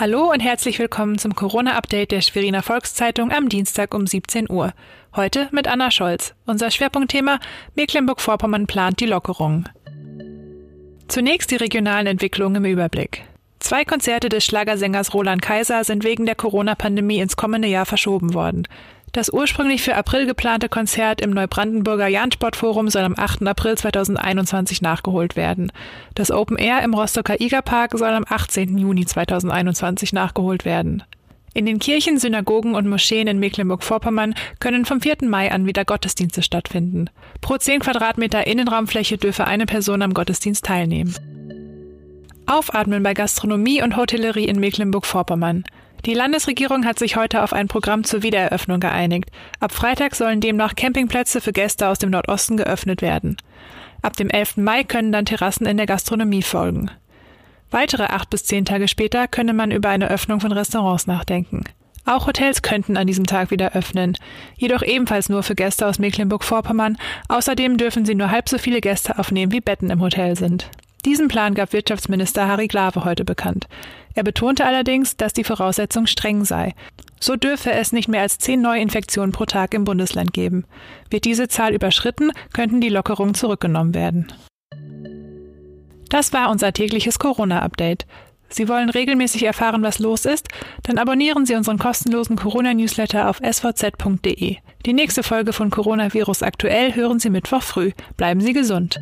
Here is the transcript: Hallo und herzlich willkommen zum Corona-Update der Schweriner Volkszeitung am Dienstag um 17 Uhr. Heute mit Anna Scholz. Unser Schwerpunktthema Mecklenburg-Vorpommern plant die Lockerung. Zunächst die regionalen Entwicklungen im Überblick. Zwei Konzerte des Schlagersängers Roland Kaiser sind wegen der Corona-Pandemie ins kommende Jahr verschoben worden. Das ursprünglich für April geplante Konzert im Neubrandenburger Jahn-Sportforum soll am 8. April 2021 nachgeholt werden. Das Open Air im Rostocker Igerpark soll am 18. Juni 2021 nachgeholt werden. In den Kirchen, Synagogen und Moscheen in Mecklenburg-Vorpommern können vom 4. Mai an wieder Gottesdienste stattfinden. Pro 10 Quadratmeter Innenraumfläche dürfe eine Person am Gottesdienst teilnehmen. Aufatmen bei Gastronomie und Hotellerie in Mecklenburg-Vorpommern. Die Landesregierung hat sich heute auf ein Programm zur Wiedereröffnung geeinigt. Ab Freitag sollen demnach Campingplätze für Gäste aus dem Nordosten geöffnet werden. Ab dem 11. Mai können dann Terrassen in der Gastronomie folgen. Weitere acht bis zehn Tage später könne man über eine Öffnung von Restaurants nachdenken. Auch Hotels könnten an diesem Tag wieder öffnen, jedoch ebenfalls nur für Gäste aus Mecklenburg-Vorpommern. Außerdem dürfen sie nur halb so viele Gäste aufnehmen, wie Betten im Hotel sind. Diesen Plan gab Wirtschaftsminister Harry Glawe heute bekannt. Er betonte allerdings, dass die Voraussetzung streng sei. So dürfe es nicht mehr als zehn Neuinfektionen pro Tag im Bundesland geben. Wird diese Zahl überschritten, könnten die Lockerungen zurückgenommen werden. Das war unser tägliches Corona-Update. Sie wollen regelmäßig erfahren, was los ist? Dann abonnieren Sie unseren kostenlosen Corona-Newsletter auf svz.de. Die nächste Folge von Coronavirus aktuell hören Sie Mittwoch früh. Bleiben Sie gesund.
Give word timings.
Hallo 0.00 0.30
und 0.32 0.40
herzlich 0.40 0.78
willkommen 0.78 1.18
zum 1.18 1.34
Corona-Update 1.34 2.10
der 2.10 2.22
Schweriner 2.22 2.62
Volkszeitung 2.62 3.30
am 3.32 3.50
Dienstag 3.50 3.92
um 3.92 4.06
17 4.06 4.50
Uhr. 4.50 4.72
Heute 5.14 5.50
mit 5.52 5.68
Anna 5.68 5.90
Scholz. 5.90 6.32
Unser 6.46 6.70
Schwerpunktthema 6.70 7.38
Mecklenburg-Vorpommern 7.74 8.66
plant 8.66 9.00
die 9.00 9.04
Lockerung. 9.04 9.68
Zunächst 11.06 11.50
die 11.50 11.56
regionalen 11.56 12.06
Entwicklungen 12.06 12.64
im 12.64 12.72
Überblick. 12.72 13.24
Zwei 13.58 13.84
Konzerte 13.84 14.30
des 14.30 14.42
Schlagersängers 14.42 15.12
Roland 15.12 15.42
Kaiser 15.42 15.84
sind 15.84 16.02
wegen 16.02 16.24
der 16.24 16.34
Corona-Pandemie 16.34 17.20
ins 17.20 17.36
kommende 17.36 17.68
Jahr 17.68 17.84
verschoben 17.84 18.32
worden. 18.32 18.66
Das 19.12 19.32
ursprünglich 19.32 19.82
für 19.82 19.96
April 19.96 20.26
geplante 20.26 20.68
Konzert 20.68 21.20
im 21.20 21.30
Neubrandenburger 21.30 22.06
Jahn-Sportforum 22.06 22.88
soll 22.88 23.02
am 23.02 23.14
8. 23.16 23.46
April 23.46 23.76
2021 23.76 24.82
nachgeholt 24.82 25.34
werden. 25.34 25.72
Das 26.14 26.30
Open 26.30 26.56
Air 26.56 26.82
im 26.82 26.94
Rostocker 26.94 27.40
Igerpark 27.40 27.98
soll 27.98 28.10
am 28.10 28.24
18. 28.28 28.78
Juni 28.78 29.04
2021 29.06 30.12
nachgeholt 30.12 30.64
werden. 30.64 31.02
In 31.52 31.66
den 31.66 31.80
Kirchen, 31.80 32.18
Synagogen 32.18 32.76
und 32.76 32.88
Moscheen 32.88 33.26
in 33.26 33.40
Mecklenburg-Vorpommern 33.40 34.34
können 34.60 34.84
vom 34.84 35.00
4. 35.00 35.16
Mai 35.22 35.50
an 35.50 35.66
wieder 35.66 35.84
Gottesdienste 35.84 36.42
stattfinden. 36.42 37.10
Pro 37.40 37.56
10 37.56 37.80
Quadratmeter 37.80 38.46
Innenraumfläche 38.46 39.18
dürfe 39.18 39.48
eine 39.48 39.66
Person 39.66 40.02
am 40.02 40.14
Gottesdienst 40.14 40.64
teilnehmen. 40.64 41.16
Aufatmen 42.46 43.02
bei 43.02 43.14
Gastronomie 43.14 43.82
und 43.82 43.96
Hotellerie 43.96 44.44
in 44.44 44.60
Mecklenburg-Vorpommern. 44.60 45.64
Die 46.06 46.14
Landesregierung 46.14 46.86
hat 46.86 46.98
sich 46.98 47.16
heute 47.16 47.42
auf 47.42 47.52
ein 47.52 47.68
Programm 47.68 48.04
zur 48.04 48.22
Wiedereröffnung 48.22 48.80
geeinigt. 48.80 49.30
Ab 49.58 49.72
Freitag 49.72 50.14
sollen 50.14 50.40
demnach 50.40 50.74
Campingplätze 50.74 51.42
für 51.42 51.52
Gäste 51.52 51.88
aus 51.88 51.98
dem 51.98 52.10
Nordosten 52.10 52.56
geöffnet 52.56 53.02
werden. 53.02 53.36
Ab 54.00 54.16
dem 54.16 54.30
11. 54.30 54.56
Mai 54.56 54.82
können 54.82 55.12
dann 55.12 55.26
Terrassen 55.26 55.66
in 55.66 55.76
der 55.76 55.84
Gastronomie 55.86 56.42
folgen. 56.42 56.90
Weitere 57.70 58.04
acht 58.04 58.30
bis 58.30 58.44
zehn 58.44 58.64
Tage 58.64 58.88
später 58.88 59.28
könne 59.28 59.52
man 59.52 59.70
über 59.70 59.90
eine 59.90 60.10
Öffnung 60.10 60.40
von 60.40 60.52
Restaurants 60.52 61.06
nachdenken. 61.06 61.64
Auch 62.06 62.26
Hotels 62.26 62.62
könnten 62.62 62.96
an 62.96 63.06
diesem 63.06 63.26
Tag 63.26 63.50
wieder 63.50 63.72
öffnen, 63.74 64.16
jedoch 64.56 64.82
ebenfalls 64.82 65.28
nur 65.28 65.42
für 65.42 65.54
Gäste 65.54 65.86
aus 65.86 65.98
Mecklenburg-Vorpommern. 65.98 66.96
Außerdem 67.28 67.76
dürfen 67.76 68.06
sie 68.06 68.14
nur 68.14 68.30
halb 68.30 68.48
so 68.48 68.56
viele 68.56 68.80
Gäste 68.80 69.18
aufnehmen, 69.18 69.52
wie 69.52 69.60
Betten 69.60 69.90
im 69.90 70.00
Hotel 70.00 70.34
sind. 70.34 70.70
Diesen 71.04 71.28
Plan 71.28 71.54
gab 71.54 71.72
Wirtschaftsminister 71.72 72.46
Harry 72.46 72.68
Glawe 72.68 73.04
heute 73.04 73.24
bekannt. 73.24 73.68
Er 74.14 74.22
betonte 74.22 74.66
allerdings, 74.66 75.16
dass 75.16 75.32
die 75.32 75.44
Voraussetzung 75.44 76.06
streng 76.06 76.44
sei. 76.44 76.74
So 77.20 77.36
dürfe 77.36 77.72
es 77.72 77.92
nicht 77.92 78.08
mehr 78.08 78.22
als 78.22 78.38
zehn 78.38 78.60
Neuinfektionen 78.60 79.32
pro 79.32 79.44
Tag 79.44 79.74
im 79.74 79.84
Bundesland 79.84 80.32
geben. 80.32 80.64
Wird 81.10 81.24
diese 81.24 81.48
Zahl 81.48 81.74
überschritten, 81.74 82.32
könnten 82.52 82.80
die 82.80 82.88
Lockerungen 82.88 83.34
zurückgenommen 83.34 83.94
werden. 83.94 84.32
Das 86.08 86.32
war 86.32 86.50
unser 86.50 86.72
tägliches 86.72 87.18
Corona-Update. 87.18 88.06
Sie 88.48 88.68
wollen 88.68 88.90
regelmäßig 88.90 89.44
erfahren, 89.44 89.82
was 89.82 90.00
los 90.00 90.24
ist? 90.24 90.48
Dann 90.82 90.98
abonnieren 90.98 91.46
Sie 91.46 91.54
unseren 91.54 91.78
kostenlosen 91.78 92.34
Corona-Newsletter 92.36 93.30
auf 93.30 93.40
svz.de. 93.40 94.56
Die 94.86 94.92
nächste 94.92 95.22
Folge 95.22 95.52
von 95.52 95.70
Coronavirus 95.70 96.42
aktuell 96.42 96.94
hören 96.94 97.20
Sie 97.20 97.30
Mittwoch 97.30 97.62
früh. 97.62 97.92
Bleiben 98.16 98.40
Sie 98.40 98.52
gesund. 98.52 98.98